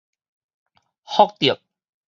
[1.05, 1.61] 福德